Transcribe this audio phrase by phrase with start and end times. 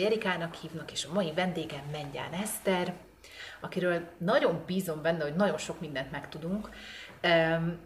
[0.00, 2.94] Csereszkai Erikának hívnak, és a mai vendégem Mengyán Eszter,
[3.60, 6.68] akiről nagyon bízom benne, hogy nagyon sok mindent megtudunk.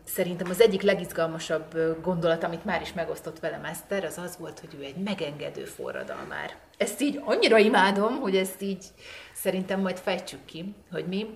[0.04, 4.74] Szerintem az egyik legizgalmasabb gondolat, amit már is megosztott velem Eszter, az az volt, hogy
[4.78, 6.56] ő egy megengedő forradalmár.
[6.76, 8.84] Ezt így annyira imádom, hogy ezt így
[9.32, 11.26] szerintem majd fejtsük ki, hogy mi.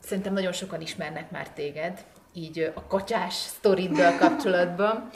[0.00, 5.08] Szerintem nagyon sokan ismernek már téged, így a kacsás sztoriddal kapcsolatban.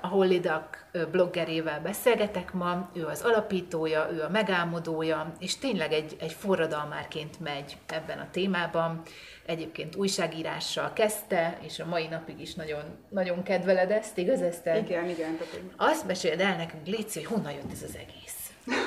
[0.00, 6.32] A Hollidak bloggerével beszélgetek ma, ő az alapítója, ő a megálmodója, és tényleg egy, egy
[6.32, 9.02] forradalmárként megy ebben a témában.
[9.46, 14.76] Egyébként újságírással kezdte, és a mai napig is nagyon, nagyon kedveled ezt, igaz Eszter?
[14.76, 15.38] Igen, igen.
[15.76, 18.52] Azt meséld el nekünk, Léci, hogy honnan jött ez az egész?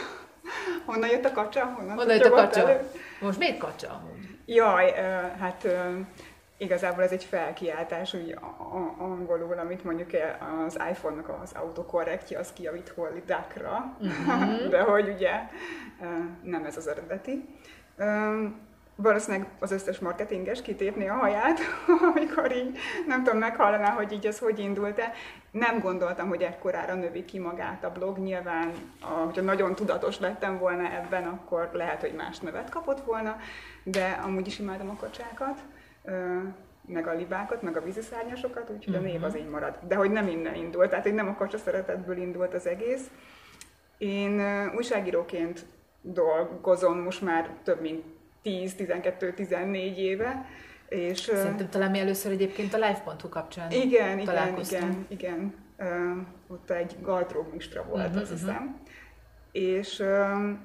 [0.85, 1.65] honnan jött a kacsa?
[1.65, 2.79] Honnan, honnan jött a kacsa?
[3.21, 4.37] Most miért kacsa amúgy?
[4.45, 4.91] Jaj,
[5.39, 5.67] hát
[6.57, 8.37] igazából ez egy felkiáltás, úgy
[8.97, 10.09] angolul, amit mondjuk
[10.65, 14.69] az iPhone-nak az autokorrektje, az kijavít holidakra, mm-hmm.
[14.73, 15.31] de hogy ugye
[16.41, 17.45] nem ez az eredeti.
[18.97, 21.59] Valószínűleg az összes marketinges kitépni a haját,
[22.15, 25.13] amikor így nem tudom, meghallaná, hogy így ez hogy indult-e.
[25.51, 28.17] Nem gondoltam, hogy ekkorára növi ki magát a blog.
[28.17, 28.71] Nyilván,
[29.25, 33.37] hogyha nagyon tudatos lettem volna ebben, akkor lehet, hogy más nevet kapott volna,
[33.83, 35.59] de amúgy is imádom a kocsákat
[36.87, 39.09] meg a libákat, meg a víziszárnyasokat, úgyhogy uh-huh.
[39.09, 39.41] a név az mhm.
[39.41, 39.77] így marad.
[39.87, 43.09] De hogy nem innen indult, tehát hogy nem a kacsa szeretetből indult az egész.
[43.97, 44.41] Én
[44.75, 45.65] újságíróként
[46.01, 48.03] dolgozom most már több mint
[48.43, 50.45] 10-12-14 éve,
[50.89, 55.53] és, Szerintem talán mi először egyébként a live.hu kapcsán Igen, igen, igen, igen.
[55.79, 56.17] Uh,
[56.47, 58.39] ott egy gardróbmistra volt, uh-huh, azt mhm.
[58.39, 58.55] hiszem.
[58.55, 58.75] Uh-huh.
[59.51, 60.57] És uh,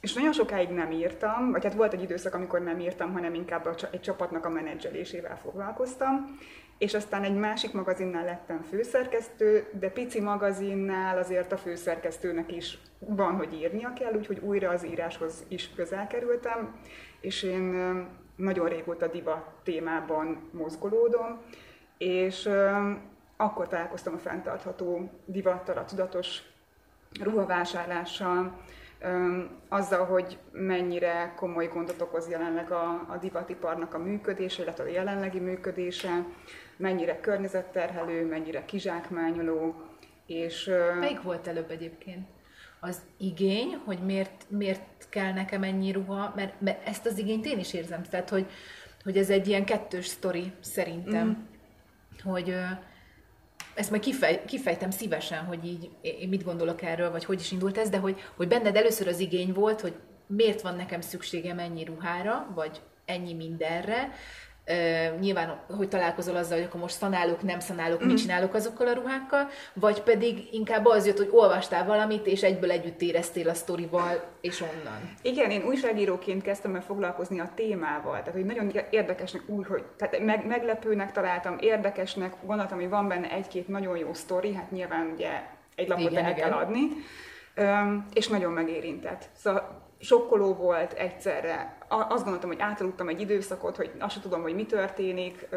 [0.00, 3.86] és nagyon sokáig nem írtam, vagy hát volt egy időszak, amikor nem írtam, hanem inkább
[3.90, 6.38] egy csapatnak a menedzselésével foglalkoztam,
[6.78, 13.36] és aztán egy másik magazinnál lettem főszerkesztő, de pici magazinnál azért a főszerkesztőnek is van,
[13.36, 16.74] hogy írnia kell, úgyhogy újra az íráshoz is közel kerültem,
[17.20, 17.74] és én
[18.36, 21.40] nagyon régóta divat témában mozgolódom,
[21.98, 22.48] és
[23.36, 26.42] akkor találkoztam a fenntartható divattal, a tudatos
[27.22, 28.60] ruhavásárlással,
[29.68, 35.38] azzal, hogy mennyire komoly gondot okoz jelenleg a, a divatiparnak a működése, illetve a jelenlegi
[35.38, 36.24] működése,
[36.76, 39.74] mennyire környezetterhelő, mennyire kizsákmányoló,
[40.26, 40.70] és...
[41.00, 42.28] Melyik volt előbb egyébként?
[42.80, 47.58] Az igény, hogy miért, miért kell nekem ennyi ruha, mert, mert ezt az igényt én
[47.58, 48.46] is érzem, tehát hogy,
[49.04, 52.30] hogy ez egy ilyen kettős sztori szerintem, mm.
[52.30, 52.54] hogy
[53.78, 57.78] ezt majd kifej, kifejtem szívesen, hogy így én mit gondolok erről, vagy hogy is indult
[57.78, 59.94] ez, de hogy, hogy benned először az igény volt, hogy
[60.26, 64.12] miért van nekem szükségem ennyi ruhára, vagy ennyi mindenre,
[65.20, 68.06] nyilván, hogy találkozol azzal, hogy akkor most szanálok, nem szanálok, mm.
[68.06, 72.70] mit csinálok azokkal a ruhákkal, vagy pedig inkább az jött, hogy olvastál valamit, és egyből
[72.70, 75.14] együtt éreztél a sztorival, és onnan.
[75.22, 80.24] Igen, én újságíróként kezdtem el foglalkozni a témával, tehát hogy nagyon érdekesnek úgy, hogy tehát
[80.24, 85.30] meg, meglepőnek találtam, érdekesnek, gondoltam, hogy van benne egy-két nagyon jó sztori, hát nyilván ugye
[85.74, 86.88] egy lapot igen, el kell adni,
[88.12, 89.28] és nagyon megérintett.
[89.36, 91.76] Szóval sokkoló volt egyszerre.
[91.88, 95.48] Azt gondoltam, hogy átaludtam egy időszakot, hogy azt sem tudom, hogy mi történik.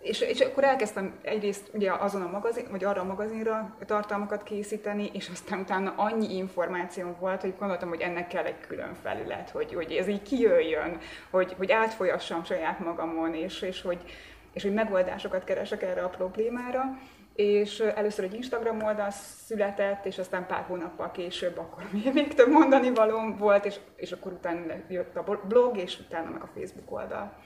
[0.00, 5.10] És, és akkor elkezdtem egyrészt ugye azon a magazin, vagy arra a magazinra tartalmakat készíteni,
[5.12, 9.74] és aztán utána annyi információ volt, hogy gondoltam, hogy ennek kell egy külön felület, hogy,
[9.74, 10.98] hogy ez így kijöjjön,
[11.30, 14.04] hogy, hogy átfolyassam saját magamon, és, és, hogy,
[14.52, 16.98] és hogy megoldásokat keresek erre a problémára
[17.34, 22.94] és először egy Instagram oldal született, és aztán pár hónappal később akkor még több mondani
[22.94, 27.36] valóm volt, és, és akkor utána jött a blog, és utána meg a Facebook oldal.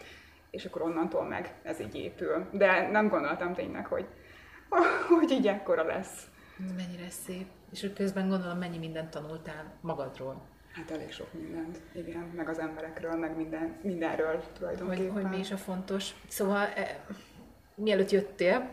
[0.51, 2.47] És akkor onnantól meg ez így épül.
[2.53, 4.07] De nem gondoltam tényleg, hogy,
[5.19, 6.27] hogy így ekkora lesz.
[6.77, 7.47] Mennyire szép.
[7.73, 10.43] És közben gondolom, mennyi mindent tanultál magadról.
[10.73, 15.13] Hát elég sok mindent, igen, meg az emberekről, meg minden, mindenről tulajdonképpen.
[15.13, 16.11] Hogy, hogy mi is a fontos.
[16.29, 17.05] Szóval, e,
[17.75, 18.69] mielőtt jöttél,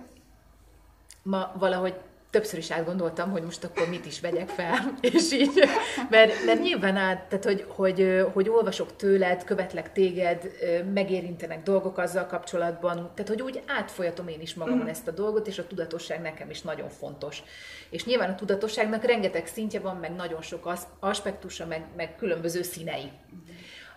[1.23, 1.95] ma valahogy
[2.33, 5.63] többször is átgondoltam, hogy most akkor mit is vegyek fel, és így,
[6.09, 10.51] mert, mert nyilván át, tehát hogy, hogy, hogy olvasok tőled, követlek téged,
[10.93, 14.87] megérintenek dolgok azzal kapcsolatban, tehát hogy úgy átfolyatom én is magamon mm.
[14.87, 17.43] ezt a dolgot, és a tudatosság nekem is nagyon fontos.
[17.89, 23.11] És nyilván a tudatosságnak rengeteg szintje van, meg nagyon sok aspektusa, meg, meg különböző színei,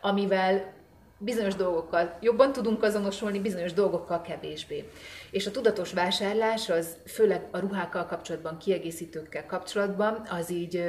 [0.01, 0.75] amivel
[1.19, 4.89] bizonyos dolgokkal jobban tudunk azonosulni, bizonyos dolgokkal kevésbé.
[5.31, 10.83] És a tudatos vásárlás az főleg a ruhákkal kapcsolatban, kiegészítőkkel kapcsolatban, az így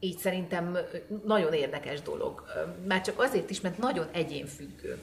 [0.00, 0.78] így szerintem
[1.24, 2.44] nagyon érdekes dolog.
[2.88, 4.98] Már csak azért is, mert nagyon egyénfüggő.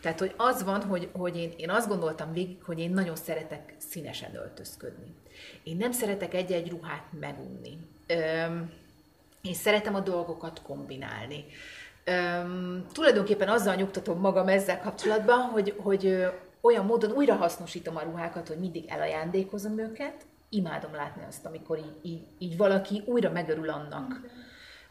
[0.00, 3.74] Tehát, hogy az van, hogy, hogy én, én azt gondoltam végig, hogy én nagyon szeretek
[3.78, 5.14] színesen öltözködni.
[5.62, 7.78] Én nem szeretek egy-egy ruhát megunni.
[8.06, 8.72] Öm,
[9.42, 11.44] én szeretem a dolgokat kombinálni.
[12.04, 16.26] Öm, tulajdonképpen azzal nyugtatom magam ezzel kapcsolatban, hogy, hogy
[16.60, 20.14] olyan módon újra hasznosítom a ruhákat, hogy mindig elajándékozom őket,
[20.48, 24.20] imádom látni azt, amikor így, így, így valaki újra megörül annak.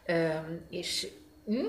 [0.06, 0.28] Ö,
[0.70, 1.08] és
[1.46, 1.66] hm,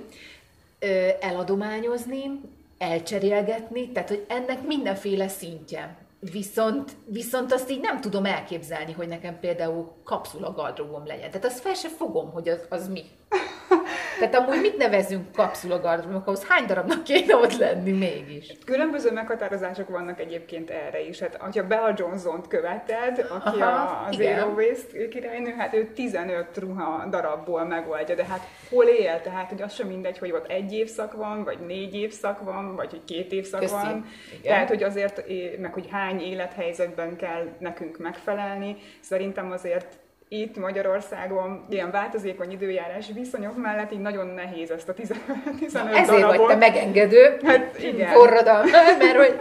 [0.80, 2.42] ö, eladományozni,
[2.78, 5.98] elcserélgetni, tehát hogy ennek mindenféle szintje.
[6.19, 11.31] Viszont, viszont azt így nem tudom elképzelni, hogy nekem például kapszula gardróbom legyen.
[11.31, 13.04] Tehát azt fel se fogom, hogy az, az mi.
[14.19, 18.54] Tehát amúgy mit nevezünk kapszulagardróbnak, ahhoz hány darabnak kéne ott lenni mégis?
[18.66, 21.19] Különböző meghatározások vannak egyébként erre is.
[21.19, 27.06] Hát, ha Bella Johnson-t követed, aki Aha, a Zero Waste királynő, hát ő 15 ruha
[27.10, 29.21] darabból megoldja, de hát hol él?
[29.21, 32.89] Tehát, hogy az sem mindegy, hogy ott egy évszak van, vagy négy évszak van, vagy
[32.89, 33.74] hogy két évszak Köszi.
[33.74, 34.06] van.
[34.30, 34.42] Igen.
[34.42, 35.24] Tehát, hogy azért,
[35.60, 38.75] meg hogy hány élethelyzetben kell nekünk megfelelni.
[39.00, 39.99] Szerintem azért
[40.29, 45.23] itt Magyarországon ilyen változékony időjárás viszonyok mellett így nagyon nehéz ezt a 15,
[45.59, 46.37] 15 Na, Ezért darabot.
[46.37, 48.11] vagy te megengedő, hát igen.
[48.13, 49.39] forradalma, mert hogy...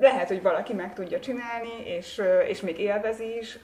[0.00, 3.58] Lehet, hogy valaki meg tudja csinálni, és, és még élvezi is,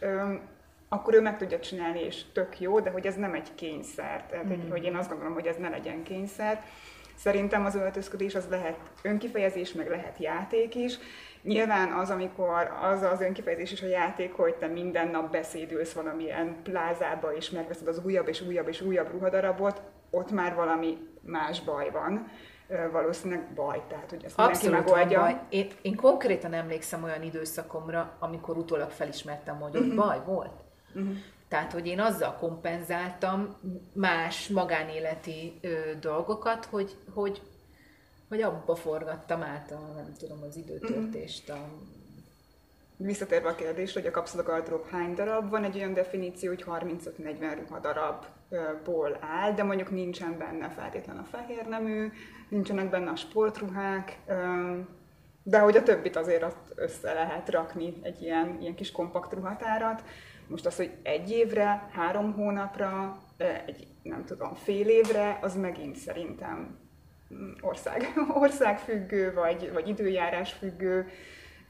[0.89, 4.25] akkor ő meg tudja csinálni, és tök jó, de hogy ez nem egy kényszer.
[4.31, 4.71] Tehát, mm.
[4.71, 6.63] hogy én azt gondolom, hogy ez ne legyen kényszer.
[7.17, 10.99] Szerintem az öltözködés az lehet önkifejezés, meg lehet játék is,
[11.49, 16.57] Nyilván az, amikor az az önkifejezés is a játék, hogy te minden nap beszédülsz valamilyen
[16.63, 21.91] plázába, és megveszed az újabb és újabb és újabb ruhadarabot, ott már valami más baj
[21.91, 22.31] van
[22.93, 25.21] valószínűleg baj, tehát hogy ezt Abszolút megoldja.
[25.21, 25.41] Baj.
[25.49, 29.95] Én, én konkrétan emlékszem olyan időszakomra, amikor utólag felismertem, hogy uh-huh.
[29.95, 30.61] baj volt.
[30.95, 31.17] Uh-huh.
[31.49, 33.57] Tehát, hogy én azzal kompenzáltam
[33.93, 35.69] más magánéleti ö,
[36.01, 37.43] dolgokat, hogy, hogy
[38.29, 41.51] hogy abba forgattam át a, nem tudom, az időtöltést.
[41.51, 41.69] A...
[42.97, 47.81] Visszatérve a kérdésre, hogy a kapszulagardrób hány darab, van egy olyan definíció, hogy 35-40 ruha
[47.81, 52.13] darabból áll, de mondjuk nincsen benne feltétlen a fehér nemű,
[52.49, 54.19] nincsenek benne a sportruhák,
[55.43, 60.03] de hogy a többit azért azt össze lehet rakni egy ilyen, ilyen kis kompakt ruhatárat.
[60.49, 63.23] Most az, hogy egy évre, három hónapra,
[63.67, 66.88] egy nem tudom, fél évre, az megint szerintem
[67.61, 68.13] ország,
[68.45, 71.09] országfüggő, vagy, vagy időjárás függő.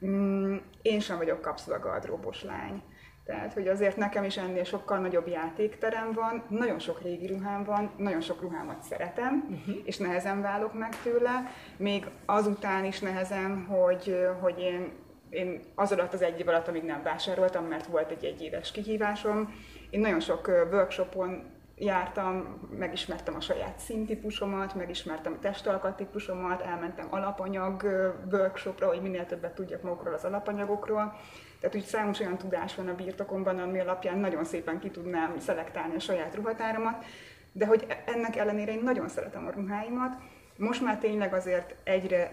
[0.05, 2.83] Mm, én sem vagyok kapszulagardróbos lány.
[3.29, 7.91] Tehát, hogy azért nekem is ennél sokkal nagyobb játékterem van, nagyon sok régi ruhám van,
[7.97, 9.75] nagyon sok ruhámat szeretem, uh-huh.
[9.83, 11.51] és nehezen válok meg tőle.
[11.77, 14.91] Még azután is nehezem, hogy, hogy én,
[15.29, 19.53] én az alatt az egy év alatt, amíg nem vásároltam, mert volt egy egyéves kihívásom,
[19.89, 27.83] én nagyon sok workshopon jártam, megismertem a saját színtípusomat, megismertem a testalkattípusomat, elmentem alapanyag
[28.31, 31.15] workshopra, hogy minél többet tudjak magukról az alapanyagokról.
[31.59, 35.95] Tehát úgy számos olyan tudás van a birtokomban, ami alapján nagyon szépen ki tudnám szelektálni
[35.95, 37.05] a saját ruhatáramat,
[37.51, 40.17] de hogy ennek ellenére én nagyon szeretem a ruháimat.
[40.57, 42.31] Most már tényleg azért egyre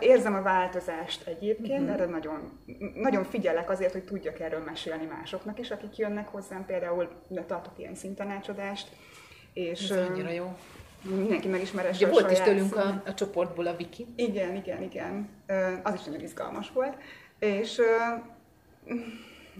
[0.00, 1.94] érzem a változást egyébként, uh-huh.
[1.94, 2.60] erre nagyon,
[2.94, 7.08] nagyon figyelek azért, hogy tudjak erről mesélni másoknak is, akik jönnek hozzám, például
[7.46, 8.88] tartok ilyen szintanácsodást.
[9.52, 10.56] És, Ez annyira jó.
[11.02, 14.06] Mindenki megismeresse Ugye a volt is tőlünk a, a csoportból a Viki.
[14.16, 15.28] Igen, igen, igen.
[15.82, 16.96] Az is nagyon izgalmas volt.
[17.38, 17.80] És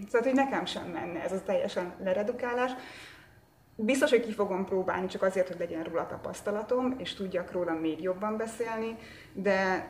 [0.05, 2.71] szóval, hogy nekem sem menne ez a teljesen leredukálás.
[3.75, 8.01] Biztos, hogy ki fogom próbálni, csak azért, hogy legyen róla tapasztalatom, és tudjak róla még
[8.01, 8.95] jobban beszélni,
[9.33, 9.87] de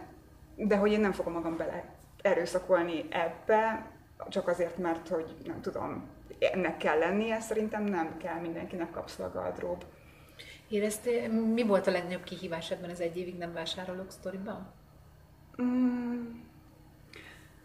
[0.57, 1.83] de hogy én nem fogom magam bele
[2.21, 3.91] erőszakolni ebbe,
[4.29, 6.09] csak azért, mert hogy nem tudom,
[6.39, 9.83] ennek kell lennie, szerintem nem kell mindenkinek kapszulagardrób.
[10.69, 14.73] Éreztél, mi volt a legnagyobb kihívás ebben az egy évig nem vásárolók sztoriban?
[15.61, 16.25] Mm,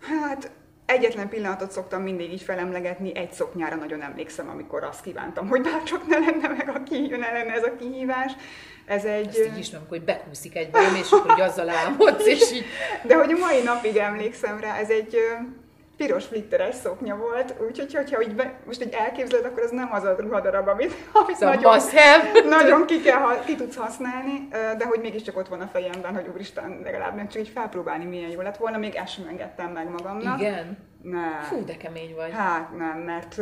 [0.01, 0.51] hát
[0.93, 6.07] egyetlen pillanatot szoktam mindig így felemlegetni, egy szoknyára nagyon emlékszem, amikor azt kívántam, hogy bárcsak
[6.07, 8.33] ne lenne meg, aki jön lenne ez a kihívás.
[8.87, 9.27] Ez egy...
[9.27, 12.65] Ezt így ismerem, hogy bekúszik egy bőm, és akkor azzal álmodsz, és így...
[13.03, 15.17] De hogy a mai napig emlékszem rá, ez egy
[16.07, 20.05] piros flitteres szoknya volt, úgyhogy hogyha úgy be, most egy elképzeled, akkor ez nem az
[20.05, 20.93] a ruhadarab, amit,
[21.23, 21.79] amit szóval nagyon,
[22.49, 26.81] nagyon ki, kell, ki tudsz használni, de hogy mégiscsak ott van a fejemben, hogy úristen,
[26.85, 30.41] legalább meg csak így felpróbálni, milyen jó lett volna, még ezt sem engedtem meg magamnak.
[30.41, 30.79] Igen?
[31.03, 31.41] Ne.
[31.43, 32.33] Fú, de kemény vagy.
[32.33, 33.41] Hát nem, mert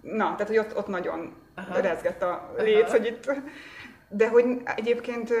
[0.00, 1.80] na, tehát hogy ott, ott nagyon Aha.
[1.80, 2.90] rezgett a léc, Aha.
[2.90, 3.32] hogy itt
[4.08, 4.44] de hogy
[4.76, 5.32] egyébként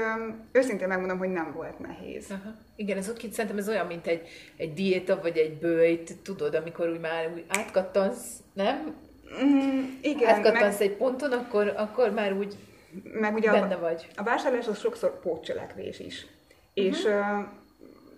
[0.52, 2.30] őszintén megmondom, hogy nem volt nehéz.
[2.30, 2.54] Aha.
[2.76, 6.88] Igen, ez ott szerintem ez olyan, mint egy, egy diéta vagy egy bőjt, tudod, amikor
[6.88, 8.94] úgy már úgy átkattansz, nem?
[9.44, 10.28] Mm, igen.
[10.28, 10.88] Átkattansz meg...
[10.88, 12.56] egy ponton, akkor, akkor már úgy
[13.02, 14.08] meg ugye benne a, vagy.
[14.16, 16.22] A vásárlás az sokszor pótcselekvés is.
[16.22, 16.92] Uh-huh.
[16.92, 17.12] És uh,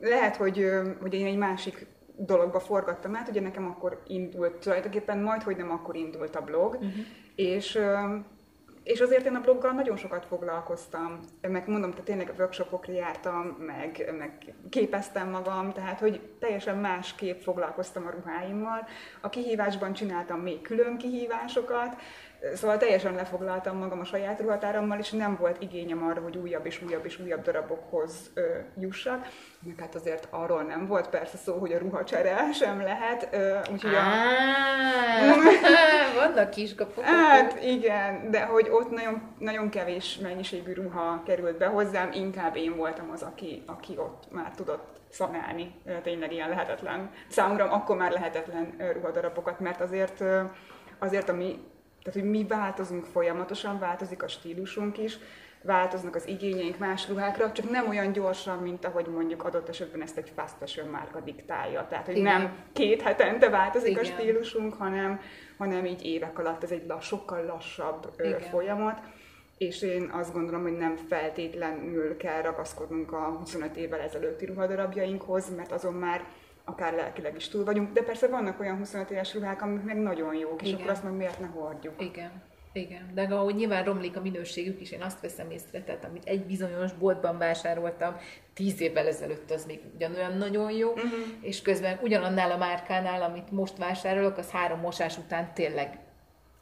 [0.00, 0.64] lehet, hogy,
[1.00, 5.70] hogy én egy másik dologba forgattam át, ugye nekem akkor indult, tulajdonképpen majd, hogy nem
[5.70, 6.90] akkor indult a blog, uh-huh.
[7.34, 7.78] és
[8.82, 14.14] és azért én a bloggal nagyon sokat foglalkoztam, meg mondom, tehát tényleg workshopokra jártam, meg,
[14.18, 18.88] meg képeztem magam, tehát hogy teljesen másképp foglalkoztam a ruháimmal.
[19.20, 21.96] A kihívásban csináltam még külön kihívásokat,
[22.54, 26.82] Szóval teljesen lefoglaltam magam a saját ruhatárammal, és nem volt igényem arra, hogy újabb és
[26.82, 29.26] újabb és újabb darabokhoz ö, jussak.
[29.62, 33.28] Meg hát azért arról nem volt persze szó, hogy a ruhacsere sem lehet.
[33.32, 34.00] Ö, úgyhogy a...
[36.14, 37.04] Vannak kiskapuk.
[37.04, 42.76] Hát igen, de hogy ott nagyon, nagyon kevés mennyiségű ruha került be hozzám, inkább én
[42.76, 48.74] voltam az, aki, aki ott már tudott szanálni tényleg ilyen lehetetlen, számomra akkor már lehetetlen
[48.92, 50.24] ruhadarabokat, mert azért,
[50.98, 51.58] azért ami
[52.02, 55.18] tehát, hogy mi változunk folyamatosan, változik a stílusunk is,
[55.62, 60.16] változnak az igényeink más ruhákra, csak nem olyan gyorsan, mint ahogy mondjuk adott esetben ezt
[60.16, 61.86] egy fast fashion márka diktálja.
[61.88, 62.40] Tehát, hogy Igen.
[62.40, 64.04] nem két hetente változik Igen.
[64.04, 65.20] a stílusunk, hanem,
[65.58, 68.40] hanem így évek alatt ez egy lass, sokkal lassabb Igen.
[68.40, 69.00] folyamat.
[69.58, 75.72] És én azt gondolom, hogy nem feltétlenül kell ragaszkodnunk a 25 évvel ezelőtti ruhadarabjainkhoz, mert
[75.72, 76.24] azon már
[76.70, 80.34] akár lelkileg is túl vagyunk, de persze vannak olyan 25 éves ruhák, amik meg nagyon
[80.34, 80.80] jók, és Igen.
[80.80, 82.02] akkor azt meg miért ne hordjuk.
[82.02, 82.30] Igen.
[82.72, 86.44] Igen, de ahogy nyilván romlik a minőségük is, én azt veszem észre, tehát amit egy
[86.44, 88.16] bizonyos boltban vásároltam
[88.54, 91.10] tíz évvel ezelőtt, az még ugyanolyan nagyon jó, uh-huh.
[91.40, 95.98] és közben ugyanannál a márkánál, amit most vásárolok, az három mosás után tényleg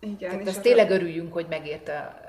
[0.01, 2.21] igen, tehát azt tényleg örüljünk, hogy megérte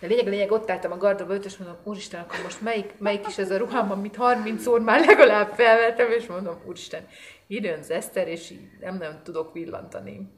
[0.00, 3.38] de lényeg, lényeg, ott álltam a gardróba és mondom, úristen, akkor most melyik, melyik is
[3.38, 7.06] ez a ruhám, amit 30-szor már legalább felvettem, és mondom, úristen,
[7.46, 10.28] időn Eszter, és így nem nagyon tudok villantani.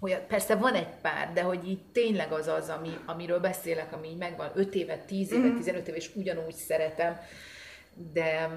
[0.00, 4.08] Olyan, persze van egy pár, de hogy így tényleg az az, ami, amiről beszélek, ami
[4.08, 5.88] így megvan 5 éve, 10 éve, 15 mhm.
[5.88, 7.20] éve, és ugyanúgy szeretem,
[8.12, 8.48] de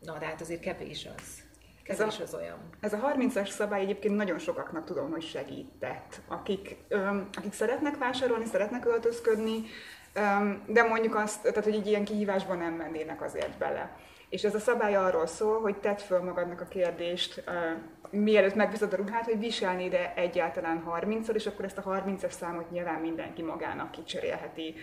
[0.00, 1.43] na, de hát azért kevés az.
[1.84, 2.58] Ez a, az olyan.
[2.80, 8.44] Ez a 30-as szabály egyébként nagyon sokaknak tudom, hogy segített, akik, öm, akik szeretnek vásárolni,
[8.44, 9.64] szeretnek öltözködni,
[10.12, 13.96] öm, de mondjuk azt, tehát hogy így ilyen kihívásban nem mennének azért bele.
[14.28, 18.92] És ez a szabály arról szól, hogy tedd föl magadnak a kérdést, öm, mielőtt megviszed
[18.92, 23.42] a ruhát, hogy viselni ide egyáltalán 30-szor, és akkor ezt a 30-es számot nyilván mindenki
[23.42, 24.74] magának kicserélheti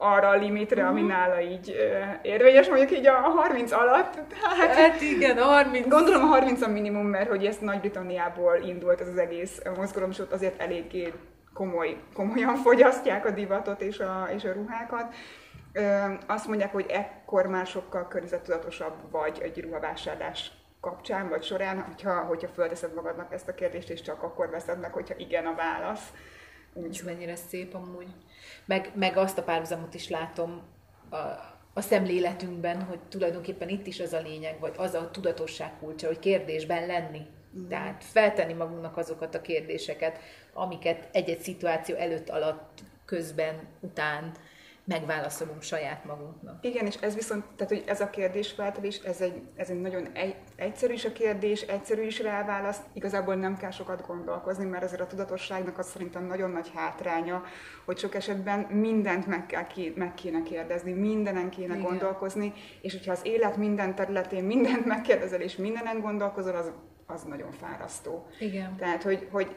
[0.00, 0.96] arra a limitre, uh-huh.
[0.96, 1.10] ami mhm.
[1.10, 1.76] nála így
[2.22, 4.12] érvényes, mondjuk így a 30 alatt.
[4.12, 5.88] Tehát, hát igen, a 30.
[5.88, 10.18] Gondolom a 30 a minimum, mert hogy ezt Nagy-Britanniából indult ez az egész mozgalom, és
[10.18, 11.12] ott azért eléggé
[11.54, 15.14] komoly, komolyan fogyasztják a divatot és a, és a ruhákat.
[15.74, 22.12] Uh, azt mondják, hogy ekkor már sokkal környezettudatosabb vagy egy ruhavásárlás kapcsán, vagy során, hogyha,
[22.12, 26.12] hogyha fölteszed magadnak ezt a kérdést, és csak akkor veszed meg, hogyha igen a válasz.
[26.90, 28.08] Ez mennyire szép amúgy.
[28.64, 30.62] Meg, meg azt a párhuzamot is látom
[31.10, 31.16] a,
[31.74, 36.18] a szemléletünkben, hogy tulajdonképpen itt is az a lényeg, vagy az a tudatosság kulcsa, hogy
[36.18, 37.20] kérdésben lenni.
[37.58, 37.68] Mm.
[37.68, 40.18] Tehát feltenni magunknak azokat a kérdéseket,
[40.52, 44.32] amiket egy-egy szituáció előtt, alatt, közben, után
[44.88, 46.64] megválaszolunk saját magunknak.
[46.64, 50.36] Igen, és ez viszont, tehát hogy ez a kérdésfeltevés, ez egy, ez egy nagyon egy,
[50.56, 54.84] egyszerű is a kérdés, egyszerű is rá a válasz, igazából nem kell sokat gondolkozni, mert
[54.84, 57.42] azért a tudatosságnak az szerintem nagyon nagy hátránya,
[57.84, 61.86] hogy sok esetben mindent meg, kell, meg kéne kérdezni, mindenen kéne Igen.
[61.86, 66.72] gondolkozni, és hogyha az élet minden területén mindent megkérdezel, és mindenen gondolkozol, az,
[67.06, 68.26] az nagyon fárasztó.
[68.38, 68.76] Igen.
[68.76, 69.56] Tehát, hogy, hogy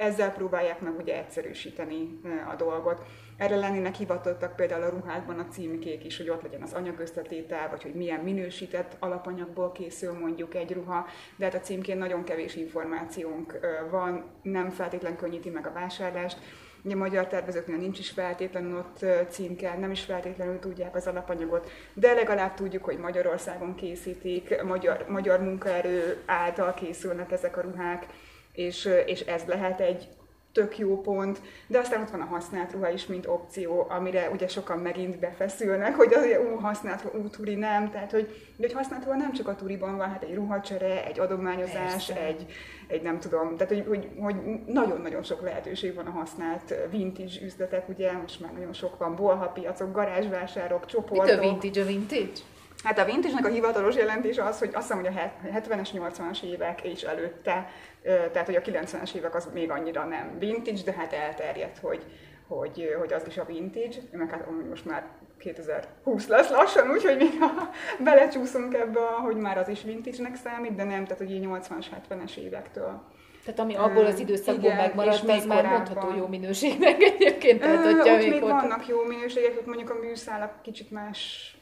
[0.00, 3.02] ezzel próbálják meg ugye egyszerűsíteni a dolgot.
[3.36, 7.82] Erre lennének hivatottak például a ruhákban a címkék is, hogy ott legyen az anyagösszetétel, vagy
[7.82, 13.58] hogy milyen minősített alapanyagból készül mondjuk egy ruha, de hát a címkén nagyon kevés információnk
[13.90, 16.38] van, nem feltétlen könnyíti meg a vásárlást.
[16.84, 22.12] Ugye magyar tervezőknél nincs is feltétlenül ott címke, nem is feltétlenül tudják az alapanyagot, de
[22.12, 28.06] legalább tudjuk, hogy Magyarországon készítik, magyar, magyar munkaerő által készülnek ezek a ruhák,
[28.52, 30.08] és, és ez lehet egy
[30.52, 34.48] tök jó pont, de aztán ott van a használt ruha is, mint opció, amire ugye
[34.48, 39.16] sokan megint befeszülnek, hogy azért ú, használt ú, turi nem, tehát hogy, hogy használt ruha
[39.16, 42.46] nem csak a turiban van, hát egy ruhacsere, egy adományozás, egy,
[42.86, 47.88] egy nem tudom, tehát hogy, hogy, hogy nagyon-nagyon sok lehetőség van a használt vintage üzletek,
[47.88, 51.26] ugye most már nagyon sok van, bolha piacok, garázsvásárok, csoportok.
[51.26, 52.40] Mit a vintage a vintage?
[52.84, 56.82] Hát a vintage a hivatalos jelentés az, hogy azt hiszem, hogy a 70-es, 80-as évek
[56.82, 57.68] és előtte,
[58.02, 62.04] tehát hogy a 90-es évek az még annyira nem vintage, de hát elterjedt, hogy,
[62.48, 65.04] hogy, hogy az is a vintage, meg hát most már
[65.38, 67.70] 2020 lesz lassan, úgyhogy még ha
[68.04, 72.36] belecsúszunk ebbe, hogy már az is vintage-nek számít, de nem, tehát hogy így 80-as, 70-es
[72.36, 73.02] évektől
[73.44, 77.60] Tehát ami abból az időszakból igen, megmaradt, az már mondható jó minőségnek egyébként.
[77.60, 78.50] Tehát, Ö, ott még ott...
[78.50, 81.54] vannak jó minőségek, ott mondjuk a műszálak kicsit más,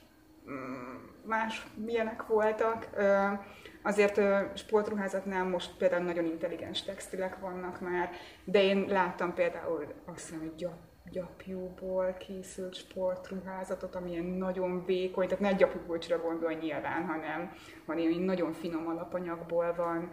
[0.51, 0.98] mm,
[1.29, 2.89] más milyenek voltak.
[3.83, 4.21] Azért
[4.59, 8.11] sportruházatnál most például nagyon intelligens textilek vannak már,
[8.45, 10.79] de én láttam például azt hiszem, hogy gyap,
[11.11, 17.53] gyapjúból készült sportruházatot, ami ilyen nagyon vékony, tehát ne gyapjúbolcsra gondol nyilván, hanem,
[17.87, 20.11] hanem ilyen nagyon finom alapanyagból van,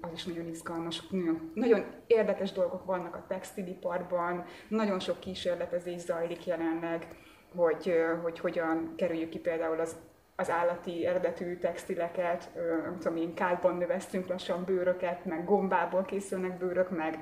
[0.00, 6.46] az is nagyon izgalmas, nagyon, nagyon érdekes dolgok vannak a textiliparban, nagyon sok kísérletezés zajlik
[6.46, 7.06] jelenleg,
[7.54, 9.96] hogy, hogy hogyan kerüljük ki például az
[10.36, 12.50] az állati eredetű textileket,
[12.84, 17.18] nem tudom én, kádban növesztünk lassan bőröket, meg gombából készülnek bőrök, meg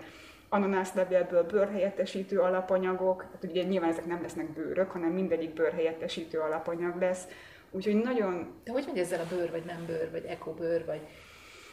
[0.49, 7.29] ananászlevélből bőrhelyettesítő alapanyagok, tehát ugye nyilván ezek nem lesznek bőrök, hanem mindegyik bőrhelyettesítő alapanyag lesz.
[7.71, 8.61] Úgyhogy nagyon...
[8.65, 11.01] De hogy megy ezzel a bőr, vagy nem bőr, vagy ekobőr, vagy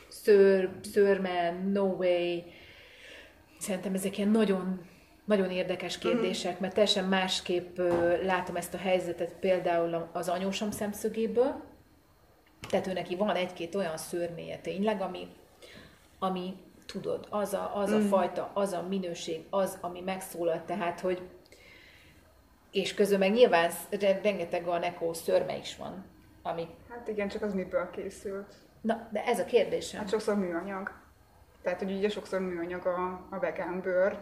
[0.08, 2.40] szőr, szőrmen, no way?
[3.60, 4.86] Szerintem ezek ilyen nagyon
[5.26, 7.78] nagyon érdekes kérdések, mert teljesen másképp
[8.24, 11.64] látom ezt a helyzetet például az anyósom szemszögéből.
[12.70, 15.28] Tehát ő neki van egy-két olyan szörméje tényleg, ami,
[16.20, 16.54] ami
[16.86, 18.08] tudod, az a, az a mm.
[18.08, 21.22] fajta, az a minőség, az, ami megszólal, tehát, hogy
[22.72, 23.72] és közben meg nyilván
[24.24, 26.06] rengeteg a neko szörme is van,
[26.42, 26.68] ami...
[26.90, 28.54] Hát igen, csak az miből készült.
[28.82, 30.00] Na, de ez a kérdésem.
[30.00, 30.92] Hát sokszor műanyag.
[31.62, 34.18] Tehát, hogy ugye sokszor műanyag a, a vegán bőr,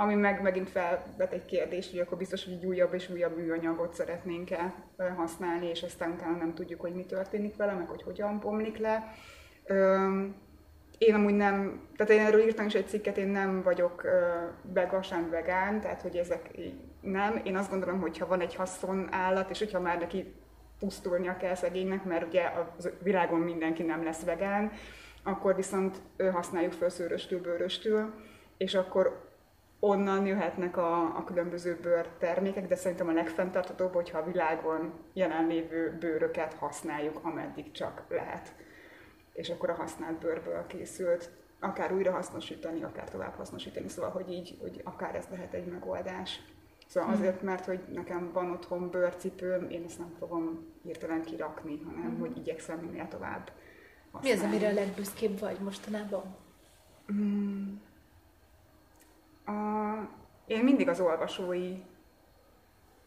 [0.00, 3.94] ami meg megint felvet egy kérdést, hogy akkor biztos, hogy egy újabb és újabb műanyagot
[3.94, 4.74] szeretnénk-e
[5.16, 9.14] használni, és aztán utána nem tudjuk, hogy mi történik vele, meg hogy hogyan bomlik le.
[10.98, 14.06] Én amúgy nem, tehát én erről írtam is egy cikket, én nem vagyok
[14.62, 16.50] vega, sem vegán, tehát hogy ezek
[17.00, 17.40] nem.
[17.44, 20.34] Én azt gondolom, hogy ha van egy haszon állat, és hogyha már neki
[20.78, 24.72] pusztulnia kell szegénynek, mert ugye a világon mindenki nem lesz vegán,
[25.22, 25.96] akkor viszont
[26.32, 28.14] használjuk fel szőröstől, bőröstől,
[28.56, 29.27] és akkor
[29.80, 36.54] onnan jöhetnek a, a különböző bőrtermékek, de szerintem a legfenntartatóbb, hogyha a világon jelenlévő bőröket
[36.54, 38.54] használjuk, ameddig csak lehet.
[39.32, 44.58] És akkor a használt bőrből készült, akár újra hasznosítani, akár tovább hasznosítani, szóval, hogy így,
[44.60, 46.40] hogy akár ez lehet egy megoldás.
[46.86, 47.18] Szóval hmm.
[47.18, 52.18] azért, mert hogy nekem van otthon bőrcipőm, én ezt nem fogom hirtelen kirakni, hanem hmm.
[52.18, 53.52] hogy igyekszem minél tovább
[54.10, 54.38] használni.
[54.38, 56.36] Mi az, amire a legbüszkébb vagy mostanában?
[57.06, 57.86] Hmm
[59.48, 60.08] a,
[60.46, 61.76] én mindig az olvasói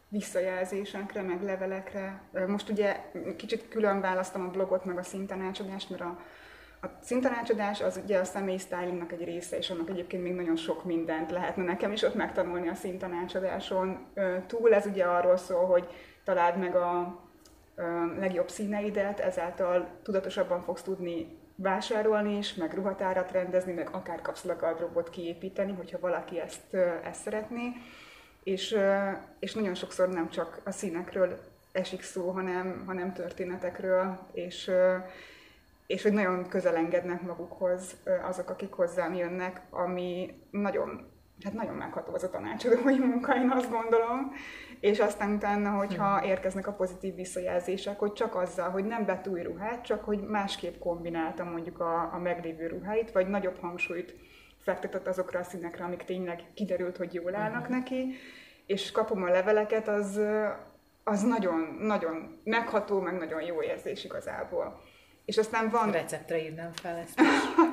[0.08, 2.21] visszajelzésekre, meg levelekre.
[2.47, 6.19] Most ugye kicsit külön választom a blogot, meg a szintanácsadást, mert a,
[6.82, 10.86] a szintanácsadás az ugye a személy stylingnak egy része, és annak egyébként még nagyon sok
[10.86, 14.06] mindent lehetne nekem is ott megtanulni a szintanácsadáson
[14.47, 14.73] túl.
[14.73, 15.88] Ez ugye arról szól, hogy
[16.23, 17.19] találd meg a
[18.19, 25.74] legjobb színeidet, ezáltal tudatosabban fogsz tudni vásárolni is, meg ruhatárat rendezni, meg akár kapszulagardróbot kiépíteni,
[25.74, 27.71] hogyha valaki ezt, ezt szeretné.
[28.43, 28.78] És,
[29.39, 31.39] és nagyon sokszor nem csak a színekről
[31.71, 34.71] esik szó, hanem, hanem történetekről, és,
[35.88, 41.11] és hogy nagyon közel engednek magukhoz azok, akik hozzám jönnek, ami nagyon,
[41.43, 44.34] hát nagyon megható az a tanácsadói munka, én azt gondolom,
[44.80, 46.30] és aztán utána, hogyha hmm.
[46.30, 50.80] érkeznek a pozitív visszajelzések, hogy csak azzal, hogy nem vett új ruhát, csak hogy másképp
[50.80, 54.15] kombináltam mondjuk a, a meglévő ruháit, vagy nagyobb hangsúlyt
[54.58, 57.75] fektetett azokra a színekre, amik tényleg kiderült, hogy jól állnak hmm.
[57.75, 58.13] neki,
[58.65, 60.19] és kapom a leveleket, az,
[61.04, 64.82] az nagyon, nagyon megható, meg nagyon jó érzés igazából.
[65.25, 65.91] És aztán van...
[65.91, 67.27] Receptre írnám fel ezt is.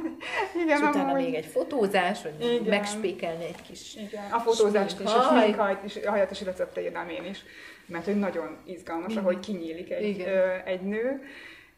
[0.62, 1.24] Igen, és utána amúgy...
[1.24, 2.62] még egy fotózás, hogy Igen.
[2.62, 4.30] megspékelni egy kis Igen.
[4.30, 7.44] A fotózást és a sminkhajt is, a hajat is receptre írnám én is,
[7.86, 9.22] mert hogy nagyon izgalmas, Igen.
[9.22, 11.22] ahogy kinyílik egy, ö, egy nő.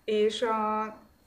[0.05, 0.81] És a,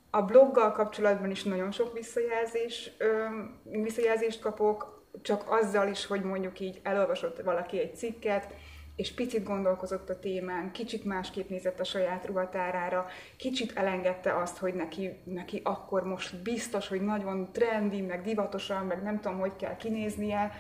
[0.10, 3.26] a bloggal kapcsolatban is nagyon sok visszajelzés, ö,
[3.64, 8.54] visszajelzést kapok, csak azzal is, hogy mondjuk így elolvasott valaki egy cikket,
[8.96, 14.74] és picit gondolkozott a témán, kicsit másképp nézett a saját ruhatárára, kicsit elengedte azt, hogy
[14.74, 19.76] neki, neki akkor most biztos, hogy nagyon trendi, meg divatosan, meg nem tudom, hogy kell
[19.76, 20.52] kinéznie.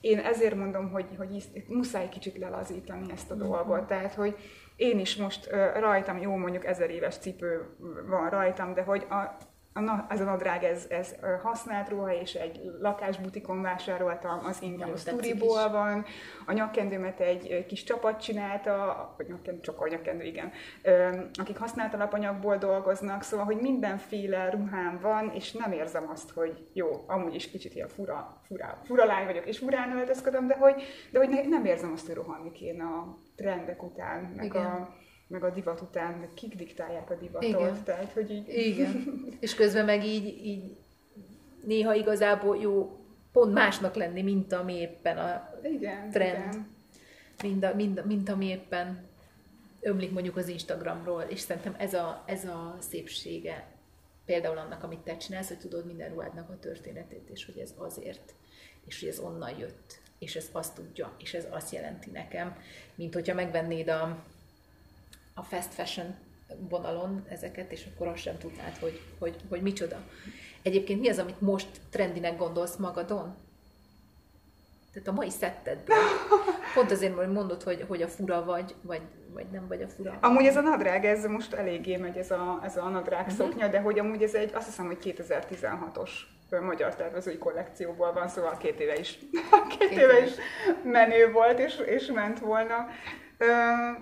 [0.00, 3.86] Én ezért mondom, hogy, hogy muszáj kicsit lelazítani ezt a dolgot.
[3.86, 4.36] Tehát, hogy
[4.76, 7.76] én is most rajtam, jó mondjuk ezer éves cipő
[8.08, 9.36] van rajtam, de hogy a,
[9.72, 16.04] a, a nadrág, ez, ez használt ruha, és egy lakásbutikon vásároltam, az Ingram Sturiból van.
[16.46, 20.52] A nyakkendőmet egy kis csapat csinálta, vagy nyakkendő, csak a nyakkendő, igen,
[21.32, 27.04] akik használt alapanyagból dolgoznak, szóval, hogy mindenféle ruhám van, és nem érzem azt, hogy jó,
[27.06, 31.18] amúgy is kicsit ilyen fura, fura, fura lány vagyok, és furán öltözködöm, de hogy, de
[31.18, 34.64] hogy nem érzem azt, hogy rohanni kéne a trendek után, meg igen.
[34.64, 34.94] a
[35.30, 37.84] meg a divat után, meg kik diktálják a divatot, Igen.
[37.84, 38.48] tehát hogy így...
[38.48, 39.04] Igen.
[39.40, 40.76] És közben meg így, így
[41.64, 42.98] néha igazából jó
[43.32, 46.54] pont másnak lenni, mint ami éppen a igen, trend.
[46.54, 46.68] Igen.
[47.42, 49.08] Mint, a, mint, mint ami éppen
[49.80, 53.66] ömlik mondjuk az Instagramról, és szerintem ez a, ez a szépsége
[54.24, 58.34] például annak, amit te csinálsz, hogy tudod minden ruhádnak a történetét, és hogy ez azért,
[58.84, 62.56] és hogy ez onnan jött, és ez azt tudja, és ez azt jelenti nekem,
[62.94, 64.24] mint hogyha megvennéd a,
[65.40, 66.14] a fast fashion
[66.68, 69.96] vonalon ezeket, és akkor azt sem tudnád, hogy, hogy, hogy micsoda.
[70.62, 73.34] Egyébként mi az, amit most trendinek gondolsz magadon?
[74.92, 75.96] Tehát a mai szettedből.
[76.74, 79.00] Pont azért, hogy mondod, hogy, hogy a fura vagy, vagy,
[79.32, 80.18] vagy nem vagy a fura.
[80.20, 83.36] Amúgy ez a nadrág, ez most eléggé megy ez a, ez a nadrág uh-huh.
[83.36, 86.10] szoknya, de hogy amúgy ez egy, azt hiszem, hogy 2016-os
[86.58, 89.18] magyar tervezői kollekcióból van, szóval két éve is,
[89.78, 90.32] két, két éve is
[90.82, 92.86] menő volt, és, és ment volna.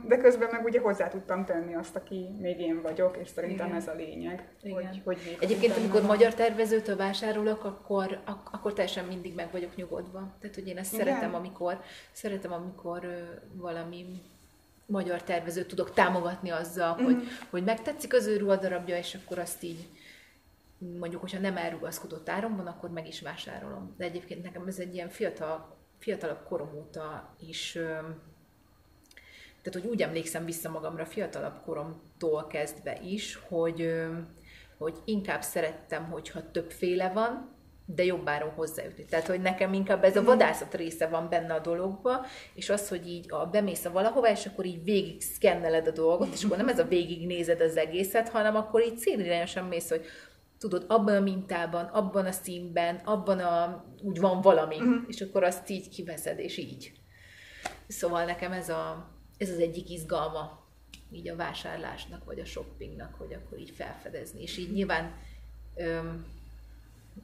[0.07, 3.79] De közben meg ugye hozzá tudtam tenni azt, aki még én vagyok, és szerintem Igen.
[3.79, 4.49] ez a lényeg.
[4.63, 4.87] Igen.
[4.87, 6.09] Hogy, hogy Egyébként, amikor van.
[6.09, 10.37] magyar tervezőtől vásárolok, akkor, ak- akkor teljesen mindig meg vagyok nyugodva.
[10.41, 11.07] Tehát, hogy én ezt Igen.
[11.07, 11.81] szeretem, amikor,
[12.13, 13.07] szeretem, amikor
[13.53, 14.07] valami
[14.87, 17.05] magyar tervezőt tudok támogatni azzal, mm.
[17.05, 19.89] hogy, hogy megtetszik az ő ruhadarabja, és akkor azt így
[20.79, 23.95] mondjuk, hogyha nem elrugaszkodott áron akkor meg is vásárolom.
[23.97, 27.79] De egyébként nekem ez egy ilyen fiatal, fiatalabb korom óta is
[29.71, 33.93] tehát hogy úgy emlékszem vissza magamra fiatalabb koromtól kezdve is, hogy,
[34.79, 39.05] hogy inkább szerettem, hogyha többféle van, de jobbáron hozzájutni.
[39.05, 40.29] Tehát, hogy nekem inkább ez a mhm.
[40.29, 44.47] vadászat része van benne a dologba, és az, hogy így a, bemész a valahova, és
[44.47, 48.29] akkor így végig szkenneled a dolgot, és akkor nem ez a végig nézed az egészet,
[48.29, 50.05] hanem akkor így célirányosan mész, hogy
[50.59, 55.03] tudod, abban a mintában, abban a színben, abban a, úgy van valami, uh-huh.
[55.07, 56.93] és akkor azt így kiveszed, és így.
[57.87, 60.67] Szóval nekem ez a, ez az egyik izgalma
[61.13, 64.43] így a vásárlásnak, vagy a shoppingnak, hogy akkor így felfedezni.
[64.43, 65.13] És így nyilván
[65.77, 66.27] öm,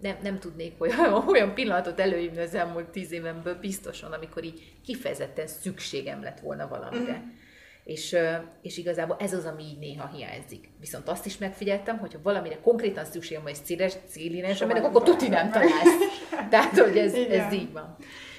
[0.01, 5.47] nem, nem tudnék olyan, olyan pillanatot előhívni az elmúlt tíz évemből biztosan, amikor így kifejezetten
[5.47, 7.17] szükségem lett volna valamire.
[7.19, 7.43] Mm.
[7.85, 8.17] És,
[8.63, 10.69] és igazából ez az, ami így néha hiányzik.
[10.81, 15.03] Viszont azt is megfigyeltem, hogy ha valamire konkrétan szükségem van, és céles, célirányos, mennek, akkor
[15.03, 15.97] tuti nem találsz.
[16.51, 17.97] Tehát, hogy ez, ez így van.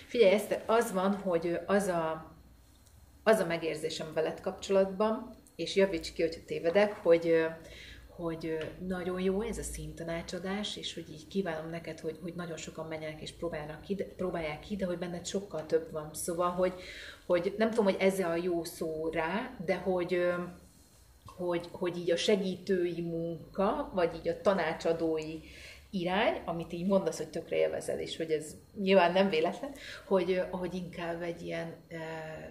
[0.08, 2.35] Figyelj, Eszter, az van, hogy az a,
[3.28, 7.46] az a megérzésem veled kapcsolatban, és javíts ki, hogyha tévedek, hogy,
[8.08, 8.58] hogy
[8.88, 13.22] nagyon jó ez a színtanácsadás, és hogy így kívánom neked, hogy, hogy nagyon sokan menjenek
[13.22, 16.14] és próbálnak ki, próbálják ki, de hogy benned sokkal több van.
[16.14, 16.74] Szóval, hogy,
[17.26, 20.34] hogy nem tudom, hogy ez a jó szó rá, de hogy,
[21.26, 25.40] hogy, hogy így a segítői munka, vagy így a tanácsadói
[25.96, 29.72] irány, amit így mondasz, hogy tökre élvezed, és hogy ez nyilván nem véletlen,
[30.08, 31.76] hogy, hogy inkább egy ilyen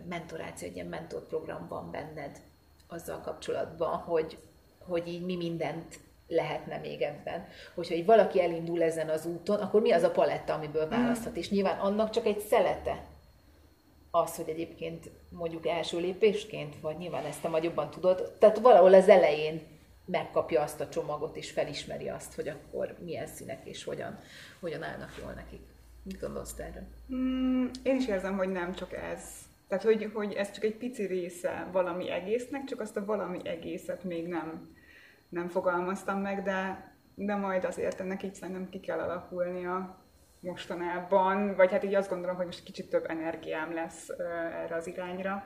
[0.08, 2.40] mentoráció, egy ilyen mentorprogram van benned
[2.88, 4.38] azzal kapcsolatban, hogy,
[4.78, 7.46] hogy így mi mindent lehetne még ebben.
[7.74, 11.36] Hogyha így valaki elindul ezen az úton, akkor mi az a paletta, amiből választhat?
[11.36, 13.06] És nyilván annak csak egy szelete
[14.10, 18.94] az, hogy egyébként mondjuk első lépésként, vagy nyilván ezt te majd jobban tudod, tehát valahol
[18.94, 19.73] az elején
[20.04, 24.18] megkapja azt a csomagot, és felismeri azt, hogy akkor milyen színek és hogyan,
[24.60, 25.60] hogyan állnak jól nekik.
[26.02, 26.86] Mit gondolsz erről?
[27.14, 29.22] Mm, én is érzem, hogy nem csak ez.
[29.68, 34.04] Tehát, hogy, hogy ez csak egy pici része valami egésznek, csak azt a valami egészet
[34.04, 34.76] még nem,
[35.28, 40.02] nem fogalmaztam meg, de, de majd azért ennek így szerintem ki kell alakulnia
[40.40, 44.08] mostanában, vagy hát így azt gondolom, hogy most kicsit több energiám lesz
[44.62, 45.44] erre az irányra.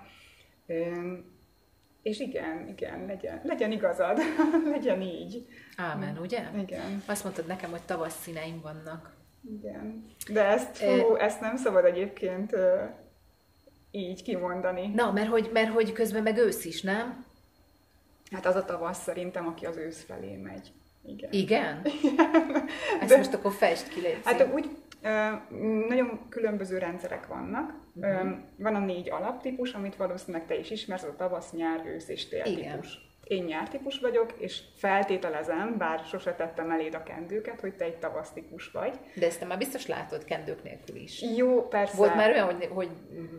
[2.08, 4.18] És igen, igen, legyen, legyen igazad,
[4.74, 5.46] legyen így.
[5.76, 6.42] Ámen, ugye?
[6.58, 7.02] Igen.
[7.06, 9.16] Azt mondtad nekem, hogy tavasz színeim vannak.
[9.60, 10.06] Igen.
[10.32, 11.24] De ezt, fú, e...
[11.24, 12.56] ezt nem szabad egyébként
[13.90, 14.86] így kimondani.
[14.94, 17.26] Na, mert hogy, mert hogy közben meg ősz is, nem?
[18.30, 20.72] Hát az a tavasz szerintem, aki az ősz felé megy.
[21.06, 21.32] Igen?
[21.32, 21.82] Igen.
[23.00, 24.68] Ezt De, most akkor fest ki légy Hát úgy,
[25.88, 27.74] nagyon különböző rendszerek vannak.
[27.94, 28.30] Uh-huh.
[28.56, 32.42] Van a négy alaptípus, amit valószínűleg te is ismersz, a tavasz, nyár, ősz és tél
[32.42, 33.06] típus.
[33.24, 38.70] Én nyártípus vagyok, és feltételezem, bár sose tettem eléd a kendőket, hogy te egy tavasztikus
[38.70, 38.98] vagy.
[39.14, 41.22] De ezt te már biztos látod kendők nélkül is.
[41.36, 41.96] Jó, persze.
[41.96, 42.88] Volt már olyan, hogy, hogy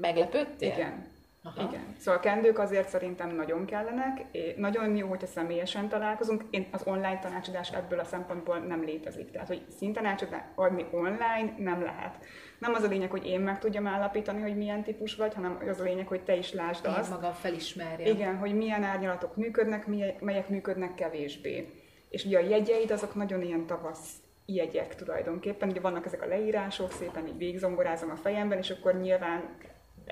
[0.01, 0.71] meglepődtél?
[0.71, 1.05] Igen.
[1.43, 1.69] Aha.
[1.69, 1.95] Igen.
[1.97, 4.25] Szóval a kendők azért szerintem nagyon kellenek.
[4.31, 6.43] É, nagyon jó, hogyha személyesen találkozunk.
[6.49, 9.31] Én az online tanácsadás ebből a szempontból nem létezik.
[9.31, 12.25] Tehát, hogy színtanácsadást adni online nem lehet.
[12.59, 15.79] Nem az a lényeg, hogy én meg tudjam állapítani, hogy milyen típus vagy, hanem az
[15.79, 17.09] a lényeg, hogy te is lásd én azt.
[17.09, 18.15] magam felismerjem.
[18.15, 19.87] Igen, hogy milyen árnyalatok működnek,
[20.19, 21.67] melyek működnek kevésbé.
[22.09, 24.13] És ugye a jegyeid azok nagyon ilyen tavasz
[24.45, 25.69] jegyek tulajdonképpen.
[25.69, 29.57] Ugye vannak ezek a leírások, szépen így végzongorázom a fejemben, és akkor nyilván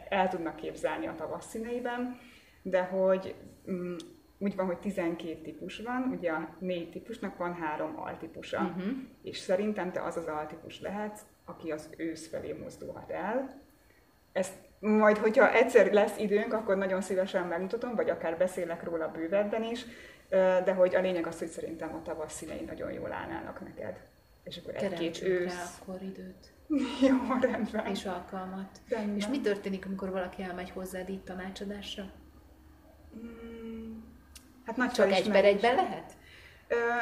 [0.10, 2.20] el tudnak képzelni a tavasz színeiben,
[2.62, 3.36] de hogy
[3.72, 3.96] mm,
[4.38, 8.94] úgy van, hogy 12 típus van, ugye a négy típusnak van három altípusa, uh-huh.
[9.24, 13.62] és szerintem te az az altípus lehetsz, aki az ősz felé mozdulhat el.
[14.32, 19.64] Ezt majd, hogyha egyszer lesz időnk, akkor nagyon szívesen megmutatom, vagy akár beszélek róla bővebben
[19.64, 19.86] is,
[20.64, 24.00] de hogy a lényeg az, hogy szerintem a tavasz színei nagyon jól állnának neked.
[24.44, 25.54] És akkor egy-két ősz...
[25.54, 26.52] rá akkor időt.
[27.08, 27.86] Jó, rendben.
[27.86, 28.82] És alkalmat.
[28.90, 29.16] Rendben.
[29.16, 32.12] És mi történik, amikor valaki elmegy hozzád itt tanácsadásra?
[33.18, 33.98] Mm,
[34.66, 36.17] hát nagy Csak egy per egyben lehet?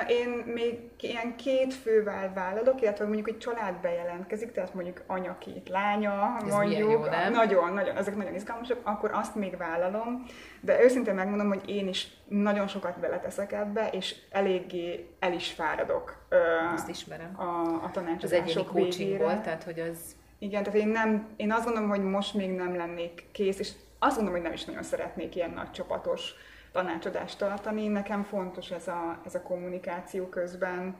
[0.08, 5.70] Én még ilyen két fővel vállalok, illetve mondjuk egy család bejelentkezik, tehát mondjuk anya két
[5.70, 7.32] lánya, Ez mondjuk, jó, nem?
[7.32, 10.26] nagyon, nagyon, ezek nagyon izgalmasak, akkor azt még vállalom,
[10.62, 16.26] de őszintén megmondom, hogy én is nagyon sokat beleteszek ebbe, és eléggé el is fáradok
[16.74, 17.40] azt ismerem.
[17.40, 20.16] a, a tanácsozások Az egyéni volt, tehát hogy az...
[20.40, 24.16] Igen, tehát én, nem, én azt gondolom, hogy most még nem lennék kész, és azt
[24.16, 26.34] gondolom, hogy nem is nagyon szeretnék ilyen nagy csapatos
[26.76, 27.88] tanácsadást tartani.
[27.88, 30.96] Nekem fontos ez a, ez a kommunikáció közben,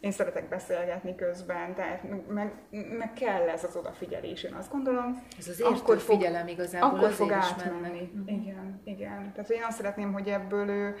[0.00, 2.52] én szeretek beszélgetni közben, tehát meg,
[2.98, 5.22] meg kell ez az odafigyelés, én azt gondolom.
[5.38, 8.10] Ez az akkor fog, figyelem igazából Akkor fog átmenni.
[8.14, 8.32] Uh-huh.
[8.32, 9.32] Igen, igen.
[9.34, 10.94] Tehát én azt szeretném, hogy ebből ő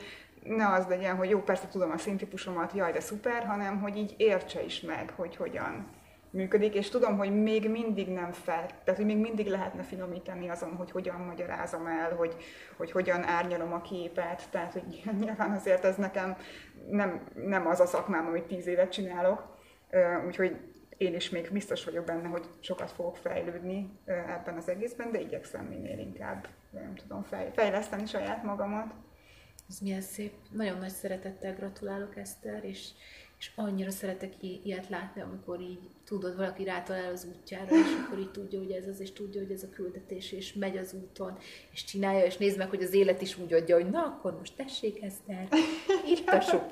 [0.44, 4.14] ne az legyen, hogy jó, persze tudom a szintípusomat, jaj, de szuper, hanem hogy így
[4.16, 5.86] értse is meg, hogy hogyan
[6.30, 10.76] működik, és tudom, hogy még mindig nem fel, tehát hogy még mindig lehetne finomítani azon,
[10.76, 12.36] hogy hogyan magyarázom el, hogy,
[12.76, 16.36] hogy hogyan árnyalom a képet, tehát hogy nyilván azért ez nekem
[16.90, 19.58] nem, nem az a szakmám, amit tíz évet csinálok,
[20.26, 20.56] úgyhogy
[20.96, 25.64] én is még biztos vagyok benne, hogy sokat fogok fejlődni ebben az egészben, de igyekszem
[25.64, 28.94] minél inkább, nem tudom, fejleszteni saját magamat.
[29.68, 30.32] Ez milyen szép.
[30.50, 32.88] Nagyon nagy szeretettel gratulálok, Eszter, és
[33.40, 38.30] és annyira szeretek ilyet látni, amikor így tudod, valaki rátalál az útjára, és akkor így
[38.30, 41.38] tudja, hogy ez az, és tudja, hogy ez a küldetés, és megy az úton,
[41.72, 44.56] és csinálja, és nézd meg, hogy az élet is úgy adja, hogy na, akkor most
[44.56, 45.48] tessék, Eszter,
[46.12, 46.70] itt a sok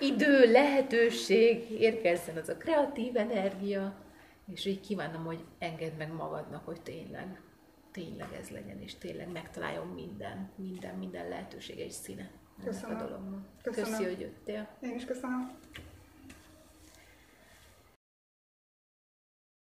[0.00, 3.94] idő, lehetőség, érkezzen az a kreatív energia,
[4.52, 7.40] és így kívánom, hogy engedd meg magadnak, hogy tényleg,
[7.92, 12.30] tényleg ez legyen, és tényleg megtaláljon minden, minden, minden lehetőség és színe.
[12.64, 12.96] Köszönöm.
[12.96, 13.44] a dolognak.
[13.62, 13.90] Köszönöm.
[13.90, 14.68] Köszi, hogy jöttél.
[14.80, 15.58] Én is köszönöm.